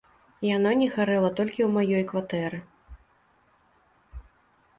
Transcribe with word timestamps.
Яно 0.55 0.69
не 0.79 0.87
гарэла 0.95 1.29
толькі 1.39 1.61
ў 1.65 1.67
маёй 1.75 2.03
кватэры. 2.13 2.63